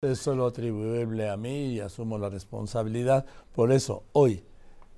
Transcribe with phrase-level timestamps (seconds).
[0.00, 3.26] Es solo atribuible a mí y asumo la responsabilidad.
[3.52, 4.44] Por eso, hoy,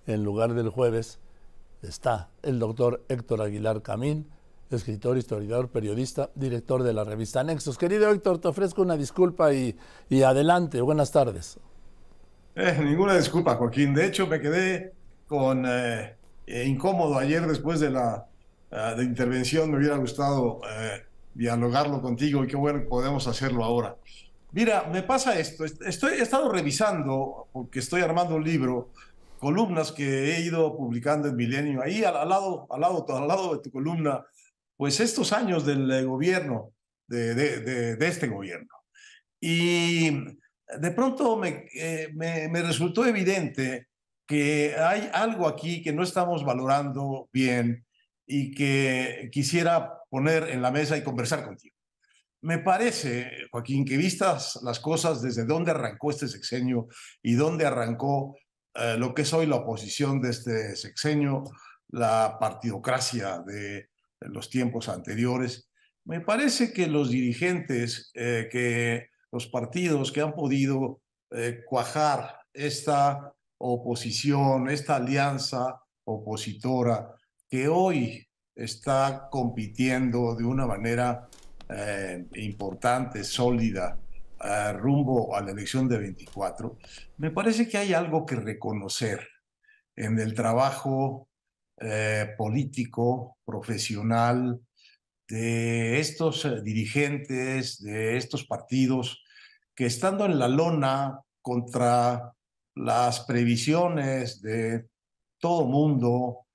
[0.06, 1.20] en lugar del jueves,
[1.80, 4.28] está el doctor Héctor Aguilar Camín,
[4.68, 7.78] escritor, historiador, periodista, director de la revista Nexos.
[7.78, 9.74] Querido Héctor, te ofrezco una disculpa y,
[10.22, 10.82] adelante.
[10.82, 11.58] Buenas tardes.
[12.54, 13.94] Eh, ninguna disculpa, Joaquín.
[13.94, 14.92] De hecho, me quedé
[15.26, 16.14] con eh,
[16.46, 18.26] eh, incómodo ayer después de la
[18.98, 19.70] intervención.
[19.70, 20.60] Me hubiera gustado
[21.32, 23.96] dialogarlo contigo y qué bueno podemos hacerlo ahora.
[24.52, 25.64] Mira, me pasa esto.
[25.64, 28.92] Estoy, he estado revisando, porque estoy armando un libro,
[29.38, 31.82] columnas que he ido publicando en Milenio.
[31.82, 34.24] Ahí al, lado, al, lado, al lado de tu columna,
[34.76, 36.72] pues estos años del eh, gobierno,
[37.06, 38.74] de, este gobierno.
[39.40, 43.88] Y de pronto me, eh, me, me resultó evidente
[44.26, 47.84] que hay algo aquí que no estamos valorando bien
[48.26, 51.79] y que quisiera poner en la mesa y conversar contigo.
[52.42, 56.88] Me parece, Joaquín, que vistas las cosas desde dónde arrancó este sexenio
[57.22, 58.34] y dónde arrancó
[58.74, 61.44] eh, lo que es hoy la oposición de este sexenio,
[61.88, 63.88] la partidocracia de,
[64.22, 65.70] los tiempos anteriores,
[66.04, 71.00] me parece que los dirigentes, eh, que los partidos que han podido
[71.30, 77.14] eh, cuajar esta oposición, esta alianza opositora,
[77.48, 81.29] que hoy está compitiendo de una manera
[81.72, 83.98] eh, importante, sólida,
[84.42, 86.78] eh, rumbo a la elección de 24,
[87.18, 89.26] me parece que hay algo que reconocer
[89.94, 91.28] en el trabajo
[91.80, 94.60] eh, político, profesional,
[95.28, 99.22] de estos dirigentes, de estos partidos,
[99.74, 102.32] que estando en la lona contra
[102.74, 104.86] las previsiones de
[105.38, 106.46] todo mundo,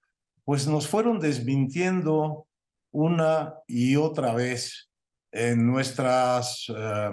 [0.44, 2.48] pues nos fueron desmintiendo
[2.92, 4.85] una y otra vez
[5.36, 7.10] en nuestras eh,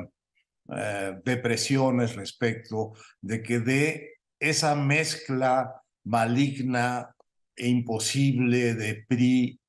[0.75, 7.15] eh, depresiones respecto de que de esa mezcla maligna
[7.57, 9.61] e imposible de PRI,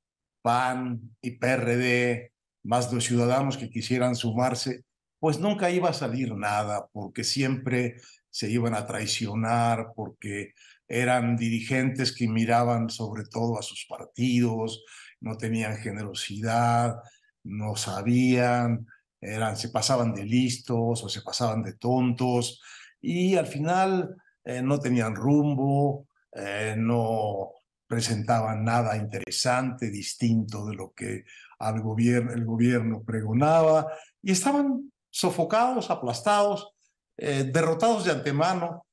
[0.44, 2.32] PAN y PRD,
[2.64, 4.84] más los ciudadanos que quisieran sumarse,
[5.20, 7.96] pues nunca iba a salir nada, porque siempre
[8.30, 10.54] se iban a traicionar, porque
[10.88, 14.84] eran dirigentes que miraban sobre todo a sus partidos,
[15.22, 16.98] no tenían generosidad,
[17.44, 18.88] no sabían,
[19.20, 22.62] eran, se pasaban de listos o se pasaban de tontos
[23.02, 27.52] y al final eh, no tenían rumbo, eh, no
[27.88, 31.26] presentaban nada interesante, distinto de lo que
[31.60, 33.88] al gobierno, el gobierno pregonaba
[34.22, 36.74] y estaban sofocados, aplastados,
[37.18, 38.86] eh, derrotados de antemano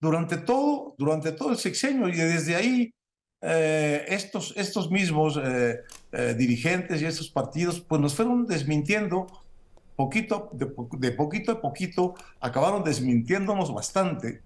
[0.00, 2.94] durante todo, durante todo el sexenio y desde ahí
[3.46, 5.82] eh, estos, estos mismos eh,
[6.12, 9.26] eh, dirigentes y estos partidos pues nos fueron desmintiendo
[9.96, 14.40] poquito, de, poquito a poquito, acabaron desmintiéndonos bastante.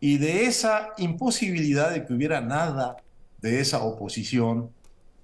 [0.00, 2.96] Y de esa imposibilidad de que hubiera nada
[3.40, 4.70] de esa oposición,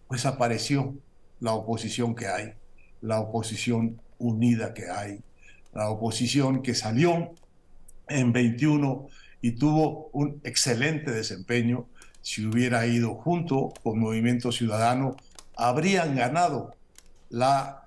[0.07, 0.95] pues apareció
[1.41, 2.53] la oposición que hay,
[3.01, 5.19] la oposición unida que hay,
[5.75, 7.33] la oposición que salió
[8.09, 9.09] en 21
[9.41, 11.89] y tuvo un excelente desempeño,
[12.27, 15.15] si hubiera ido junto con Movimiento Ciudadano,
[15.55, 16.75] habrían ganado
[17.31, 17.87] la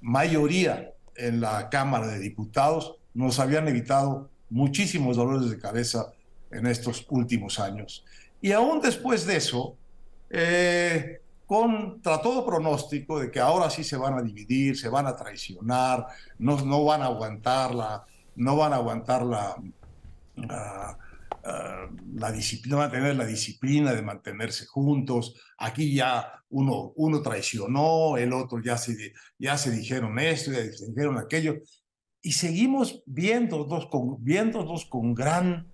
[0.00, 6.12] mayoría en la Cámara de Diputados, nos habían evitado muchísimos dolores de cabeza
[6.52, 8.04] en estos últimos años.
[8.40, 9.74] Y aún después de eso,
[10.30, 15.16] eh, contra todo pronóstico de que ahora sí se van a dividir, se van a
[15.16, 16.06] traicionar,
[16.38, 18.04] no, no van a aguantarla,
[18.36, 19.56] no van a aguantar la,
[22.14, 25.34] La disciplina, tener la disciplina de mantenerse juntos.
[25.58, 30.86] Aquí ya uno, uno traicionó, el otro ya se, ya se dijeron esto, ya se
[30.88, 31.56] dijeron aquello.
[32.22, 35.66] Y seguimos viéndonos con, viéndonos con gran,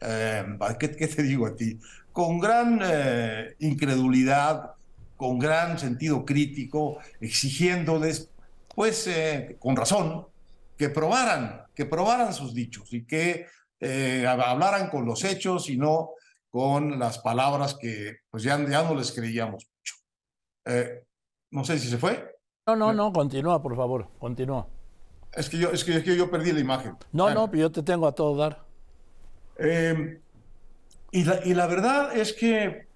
[0.00, 0.44] eh,
[0.78, 1.78] ¿qué, te digo a ti?
[2.12, 4.72] Con gran eh, incredulidad,
[5.16, 8.30] con gran sentido crítico, exigiéndoles,
[8.74, 10.26] pues eh, con razón,
[10.76, 13.46] que probaran, que probaran sus dichos y que
[13.84, 16.10] eh, hablaran con los hechos y no
[16.48, 19.94] con las palabras que pues ya, ya no les creíamos mucho.
[20.66, 21.04] Eh,
[21.50, 22.36] no sé si se fue.
[22.66, 24.66] No, no, no, continúa, por favor, continúa.
[25.32, 26.96] Es que yo, es que, es que yo perdí la imagen.
[27.12, 28.64] No, no, yo te tengo a todo dar.
[29.58, 30.18] Em,
[31.10, 32.86] y, la, y la verdad es que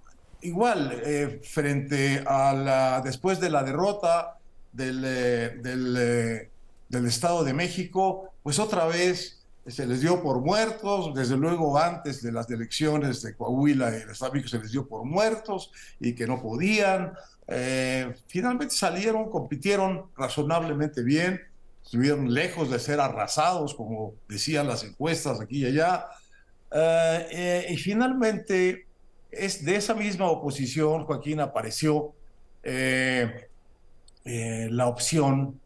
[0.41, 4.39] igual, eh, frente a la, después de la derrota
[4.73, 6.49] del, del,
[6.89, 9.38] del Estado de México, pues otra vez
[9.69, 14.11] se les dio por muertos, desde luego antes de las elecciones de Coahuila y el
[14.11, 15.71] Estado se les dio por muertos
[16.01, 17.13] y que no podían.
[17.47, 21.41] Eh, finalmente salieron, compitieron razonablemente bien,
[21.83, 26.07] estuvieron lejos de ser arrasados, como decían las encuestas aquí y allá.
[27.71, 28.87] y finalmente,
[29.31, 32.15] es de esa misma oposición, Joaquín, apareció
[34.25, 35.61] la opción,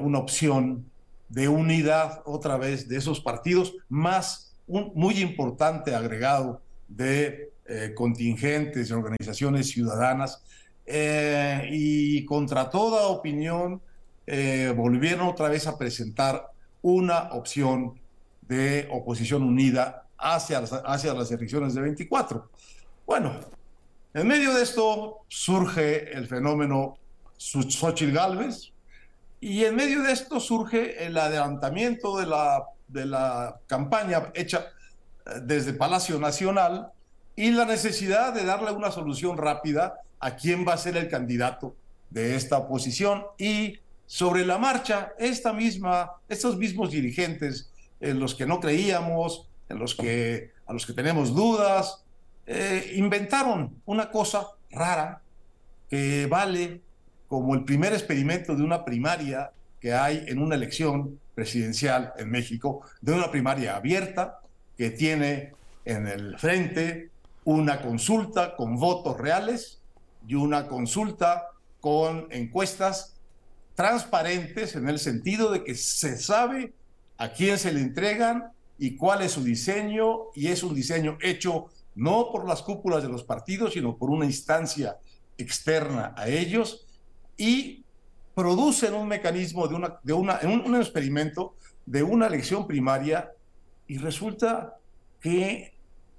[0.00, 0.90] una opción
[1.28, 8.90] de unidad otra vez de esos partidos, más un muy importante agregado de eh, contingentes
[8.90, 10.42] y organizaciones ciudadanas.
[10.86, 13.80] Eh, y contra toda opinión,
[14.26, 16.50] eh, volvieron otra vez a presentar
[16.82, 17.98] una opción
[18.42, 22.48] de oposición unida hacia las, hacia las elecciones de 24.
[23.04, 23.32] Bueno,
[24.14, 26.96] en medio de esto surge el fenómeno
[27.36, 28.72] Xochitl Galvez,
[29.40, 34.66] y en medio de esto surge el adelantamiento de la, de la campaña hecha
[35.26, 36.90] eh, desde Palacio Nacional
[37.34, 41.76] y la necesidad de darle una solución rápida a quién va a ser el candidato
[42.10, 43.24] de esta oposición.
[43.38, 49.78] Y sobre la marcha, esta misma, estos mismos dirigentes en los que no creíamos, en
[49.78, 52.04] los que, a los que tenemos dudas,
[52.46, 55.20] eh, inventaron una cosa rara
[55.90, 56.80] que vale
[57.28, 59.50] como el primer experimento de una primaria
[59.80, 64.40] que hay en una elección presidencial en México, de una primaria abierta
[64.76, 65.52] que tiene
[65.84, 67.10] en el frente
[67.44, 69.80] una consulta con votos reales
[70.26, 71.48] y una consulta
[71.80, 73.16] con encuestas
[73.74, 76.72] transparentes en el sentido de que se sabe
[77.18, 81.66] a quién se le entregan y cuál es su diseño, y es un diseño hecho
[81.94, 84.98] no por las cúpulas de los partidos, sino por una instancia
[85.38, 86.85] externa a ellos,
[87.36, 87.84] y
[88.34, 91.54] producen un mecanismo de, una, de una, un, experimento
[91.86, 93.32] de una elección primaria
[93.86, 94.76] y resulta
[95.20, 95.72] que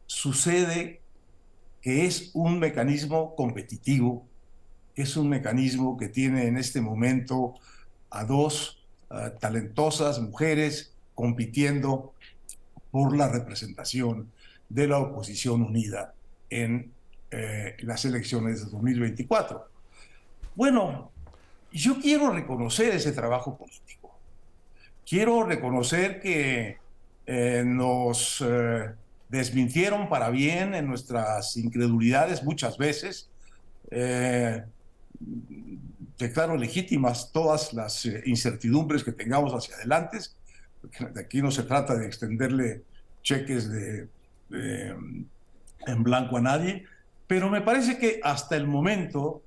[0.06, 1.02] sucede
[1.82, 4.26] que es un mecanismo competitivo,
[4.96, 7.54] es un mecanismo que tiene en este momento
[8.10, 12.14] a dos uh, talentosas mujeres compitiendo
[12.90, 14.32] por la representación
[14.70, 16.14] de la oposición unida
[16.50, 16.92] en
[17.30, 19.77] eh, las elecciones de 2024.
[20.58, 21.12] Bueno,
[21.72, 24.18] yo quiero reconocer ese trabajo político.
[25.08, 26.80] Quiero reconocer que
[27.28, 28.90] eh, nos eh,
[29.30, 33.30] desmintieron para bien en nuestras incredulidades muchas veces.
[33.92, 34.64] Eh,
[36.18, 40.18] declaro legítimas todas las eh, incertidumbres que tengamos hacia adelante.
[41.14, 42.82] De aquí no se trata de extenderle
[43.22, 44.08] cheques de,
[44.50, 46.84] en blanco a nadie,
[47.28, 49.44] pero me parece que hasta el momento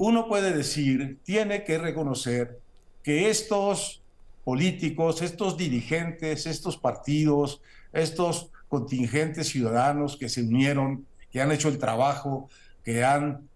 [0.00, 2.58] uno puede decir, tiene que reconocer
[3.02, 4.02] que estos
[4.44, 7.60] políticos, estos dirigentes, estos partidos,
[7.92, 12.48] estos contingentes ciudadanos que se unieron, que han hecho el trabajo,
[12.82, 13.46] que han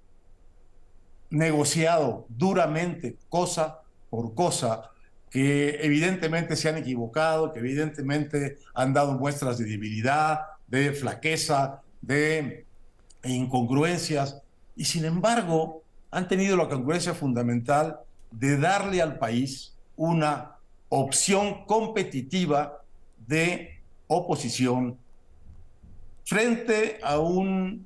[1.31, 3.81] negociado duramente cosa
[4.11, 4.91] por cosa,
[5.31, 12.67] que evidentemente se han equivocado, que evidentemente han dado muestras de debilidad, de flaqueza, de
[13.23, 14.43] incongruencias,
[14.77, 15.84] y sin embargo
[16.15, 17.99] han tenido la congruencia fundamental
[18.31, 20.53] de darle al país una
[20.89, 22.83] opción competitiva
[23.27, 24.97] de oposición
[26.25, 27.85] frente a un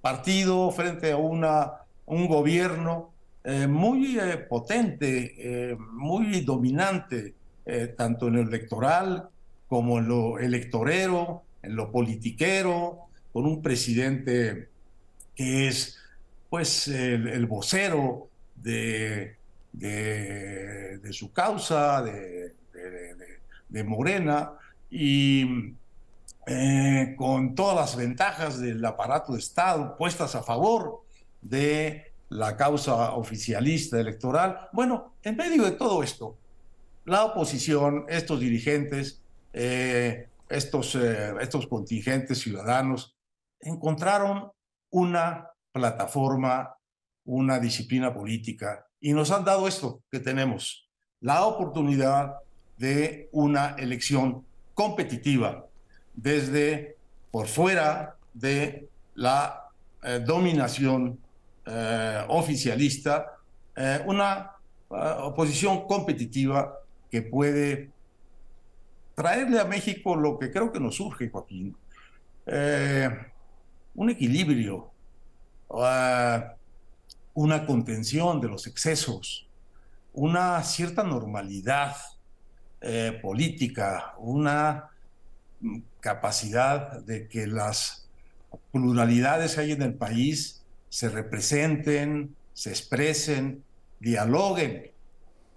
[0.00, 1.72] partido, frente a una,
[2.06, 3.10] un gobierno
[3.42, 7.34] eh, muy eh, potente, eh, muy dominante,
[7.96, 9.30] tanto en lo electoral
[9.68, 14.68] como en lo electorero, en lo politiquero, con un presidente
[15.34, 15.98] que es
[16.54, 19.38] pues el, vocero de,
[19.72, 22.54] de, de, su causa, de,
[23.68, 24.52] de Morena,
[24.88, 25.74] y
[26.46, 31.02] eh, con todas las ventajas del aparato de Estado puestas a favor
[31.42, 34.68] de la causa oficialista electoral.
[34.72, 36.38] Bueno, en medio de todo esto,
[37.04, 39.20] la oposición, estos dirigentes,
[39.52, 43.16] eh, estos, eh, estos contingentes ciudadanos,
[43.58, 44.52] encontraron
[44.90, 46.76] una plataforma,
[47.24, 48.86] una disciplina política.
[49.00, 50.88] Y nos han dado esto que tenemos,
[51.20, 52.36] la oportunidad
[52.78, 55.66] de una elección competitiva
[56.14, 56.96] desde
[57.30, 59.68] por fuera de la
[60.02, 61.18] eh, dominación
[61.66, 63.32] eh, oficialista,
[63.74, 64.52] eh, una
[64.88, 66.78] oposición competitiva
[67.10, 67.90] que puede
[69.16, 71.76] traerle a México lo que creo que nos surge, Joaquín,
[73.96, 74.93] un equilibrio
[75.68, 79.46] una contención de los excesos,
[80.12, 81.96] una cierta normalidad
[82.80, 84.90] eh, política, una
[86.00, 88.06] capacidad de que las
[88.70, 93.64] pluralidades que hay en el país se representen, se expresen,
[94.00, 94.90] dialoguen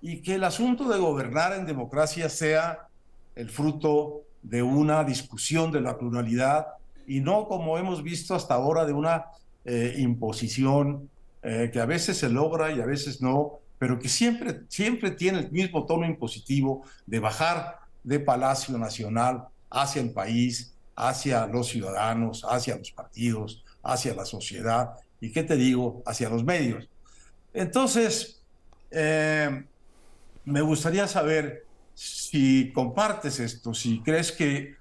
[0.01, 2.87] y que el asunto de gobernar en democracia sea
[3.35, 6.67] el fruto de una discusión de la pluralidad
[7.05, 9.25] y no como hemos visto hasta ahora de una
[9.69, 11.09] eh, imposición
[11.43, 15.39] eh, que a veces se logra y a veces no, pero que siempre, siempre tiene
[15.39, 22.45] el mismo tono impositivo de bajar de Palacio Nacional hacia el país, hacia los ciudadanos,
[22.50, 26.88] hacia los partidos, hacia la sociedad y, ¿qué te digo?, hacia los medios.
[27.53, 28.41] Entonces,
[28.89, 29.65] eh,
[30.45, 34.77] me gustaría saber si compartes esto, si crees que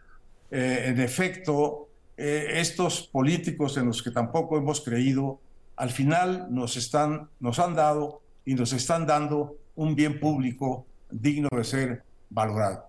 [0.48, 1.85] en efecto
[2.16, 5.40] eh, estos políticos en los que tampoco hemos creído,
[5.76, 11.48] al final nos, están, nos han dado y nos están dando un bien público digno
[11.54, 12.86] de ser valorado.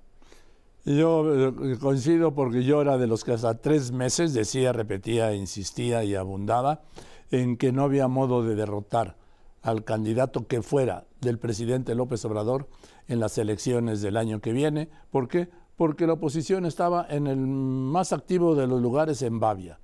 [0.85, 6.05] Yo eh, coincido porque yo era de los que hasta tres meses decía, repetía, insistía
[6.05, 6.81] y abundaba
[7.29, 9.17] en que no había modo de derrotar
[9.61, 12.69] al candidato que fuera del presidente López Obrador
[13.09, 14.89] en las elecciones del año que viene.
[15.11, 15.49] ¿Por qué?
[15.77, 19.79] Porque la oposición estaba en el más activo de los lugares en Bavia.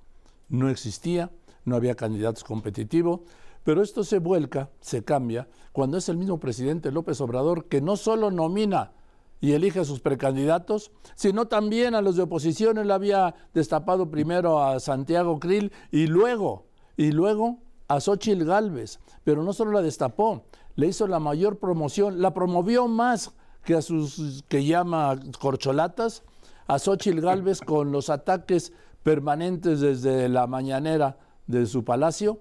[0.48, 1.30] No existía,
[1.64, 3.20] no había candidatos competitivos,
[3.62, 7.96] pero esto se vuelca, se cambia, cuando es el mismo presidente López Obrador que no
[7.96, 8.92] solo nomina
[9.40, 12.78] y elige a sus precandidatos, sino también a los de oposición.
[12.78, 17.58] Él había destapado primero a Santiago Krill y luego, y luego
[17.88, 18.98] a Xochitl Galvez.
[19.22, 20.44] Pero no solo la destapó,
[20.76, 23.32] le hizo la mayor promoción, la promovió más
[23.64, 26.22] que a sus que llama corcholatas,
[26.66, 32.40] a Xochitl Galvez con los ataques permanentes desde la mañanera de su palacio.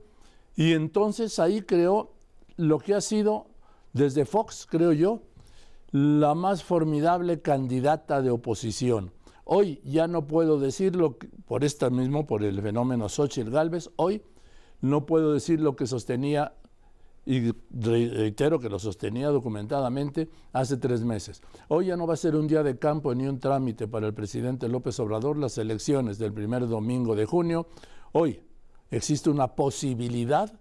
[0.55, 2.13] Y entonces ahí creó
[2.57, 3.47] lo que ha sido,
[3.91, 5.21] desde Fox, creo yo,
[5.91, 9.11] la más formidable candidata de oposición.
[9.45, 14.23] Hoy ya no puedo decirlo por esta mismo, por el fenómeno Xochitl Galvez, hoy
[14.81, 16.53] no puedo decir lo que sostenía,
[17.25, 21.41] y reitero que lo sostenía documentadamente hace tres meses.
[21.69, 24.13] Hoy ya no va a ser un día de campo ni un trámite para el
[24.13, 27.67] presidente López Obrador las elecciones del primer domingo de junio.
[28.11, 28.41] Hoy
[28.91, 30.51] existe una posibilidad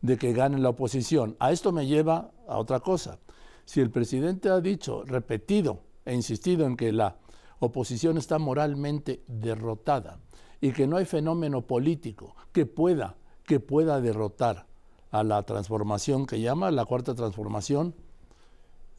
[0.00, 1.36] de que gane la oposición.
[1.38, 3.20] A esto me lleva a otra cosa.
[3.64, 7.16] Si el presidente ha dicho, repetido e insistido en que la
[7.60, 10.18] oposición está moralmente derrotada
[10.60, 14.66] y que no hay fenómeno político que pueda, que pueda derrotar
[15.12, 17.94] a la transformación que llama la cuarta transformación,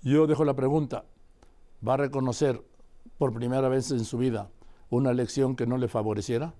[0.03, 1.05] yo dejo la pregunta,
[1.86, 2.62] ¿va a reconocer
[3.17, 4.50] por primera vez en su vida
[4.89, 6.53] una elección que no le favoreciera?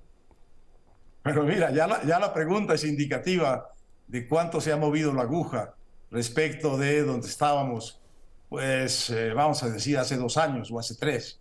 [1.22, 3.70] Pero mira, ya la, ya la pregunta es indicativa
[4.08, 5.76] de cuánto se ha movido la aguja
[6.10, 8.02] respecto de donde estábamos,
[8.50, 11.40] pues eh, vamos a decir, hace dos años o hace tres.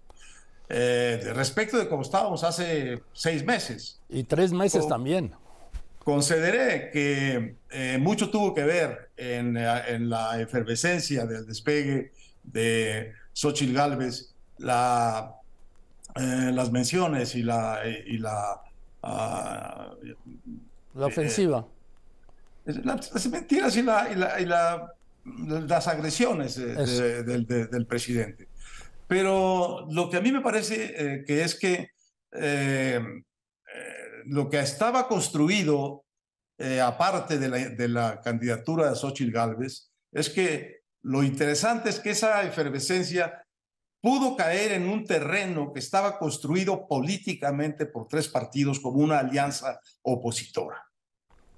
[0.69, 4.00] Eh, respecto de cómo estábamos hace seis meses.
[4.09, 5.35] Y tres meses también.
[6.04, 13.73] Consideré que eh, mucho tuvo que ver en, en, la efervescencia del despegue de Xochitl
[13.73, 15.37] Galvez, la,
[16.16, 18.61] las menciones y la, y la,
[19.02, 19.94] ah,
[20.94, 21.66] la ofensiva
[22.64, 24.94] las, mentiras y, la,
[25.25, 28.49] las agresiones del presidente.
[29.09, 31.90] Pero lo que a mí me parece eh, que es que
[32.32, 33.00] eh, eh,
[34.26, 36.05] lo que estaba construido,
[36.83, 42.11] aparte de la, de la, candidatura de Xochitl Galvez, es que lo interesante es que
[42.11, 43.45] esa efervescencia
[44.02, 49.81] pudo caer en un terreno que estaba construido políticamente por tres partidos como una alianza
[50.02, 50.85] opositora.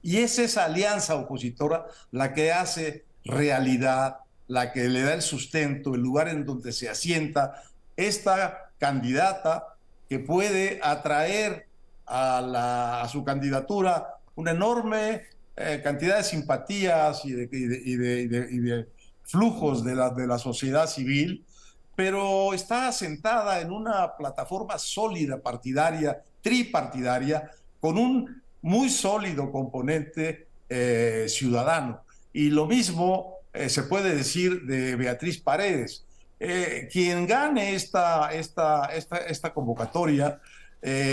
[0.03, 5.95] Y es esa alianza opositora la que hace realidad, la que le da el sustento,
[5.95, 7.63] el lugar en donde se asienta
[7.97, 11.67] esta candidata que puede atraer
[12.07, 15.23] a, su candidatura una enorme
[15.57, 18.87] eh, cantidad de simpatías y de,
[19.23, 21.45] flujos de la, de la sociedad civil,
[21.95, 31.27] pero está asentada en una plataforma sólida partidaria, tripartidaria, con un muy sólido componente eh,
[31.29, 32.01] ciudadano.
[32.33, 36.05] Y lo mismo eh, se puede decir de Beatriz Paredes.
[36.93, 40.41] Quien gane esta, esta, esta, esta convocatoria,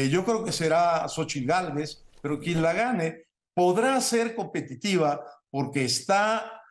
[0.09, 6.61] yo creo que será Xochitl Gálvez, pero quien la gane podrá ser competitiva porque está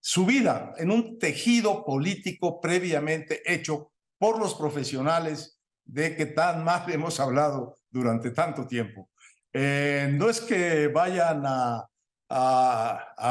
[0.00, 7.18] subida en un tejido político previamente hecho por los profesionales de que tan mal hemos
[7.18, 9.10] hablado durante tanto tiempo.
[9.52, 11.88] Eh, no es que vayan a,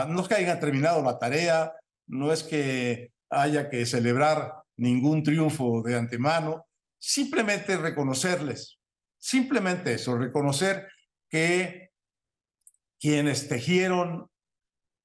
[0.09, 1.71] no es que hayan terminado la tarea,
[2.07, 6.65] no es que haya que celebrar ningún triunfo de antemano,
[6.99, 8.79] simplemente reconocerles,
[9.17, 10.87] simplemente eso, reconocer
[11.29, 11.91] que
[12.99, 14.29] quienes tejieron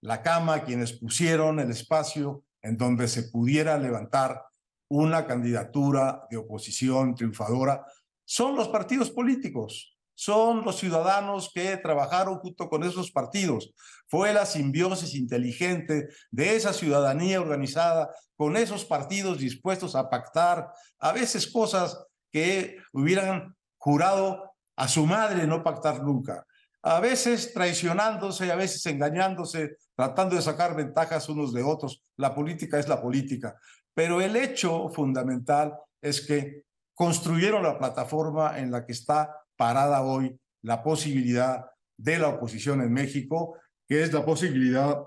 [0.00, 4.44] la cama, quienes pusieron el espacio en donde se pudiera levantar
[4.88, 7.85] una candidatura de oposición triunfadora,
[8.25, 13.72] son los partidos políticos, son los ciudadanos que trabajaron junto con esos partidos.
[14.06, 21.12] Fue la simbiosis inteligente de esa ciudadanía organizada con esos partidos dispuestos a pactar a
[21.12, 26.44] veces cosas que hubieran jurado a su madre no pactar nunca.
[26.82, 32.02] A veces traicionándose, a veces engañándose, tratando de sacar ventajas unos de otros.
[32.18, 33.56] La política es la política.
[33.94, 35.72] Pero el hecho fundamental
[36.02, 41.67] es que construyeron la plataforma en la que está parada hoy la posibilidad
[41.99, 45.02] de la oposición en México, que es la posibilidad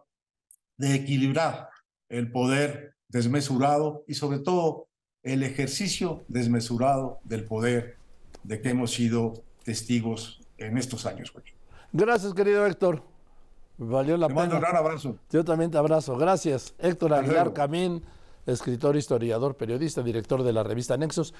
[0.77, 1.69] de equilibrar
[2.07, 4.89] el poder desmesurado y sobre todo
[5.23, 7.97] el ejercicio desmesurado del poder
[8.43, 9.33] de que hemos sido
[9.63, 11.33] testigos en estos años.
[11.91, 13.01] Gracias, querido Héctor.
[13.79, 14.41] Valió la te pena.
[14.41, 15.17] mando un gran abrazo.
[15.31, 16.15] Yo también te abrazo.
[16.15, 16.75] Gracias.
[16.77, 18.03] Héctor Aguilar Camín,
[18.45, 21.33] escritor, historiador, periodista, director de la revista Nexos.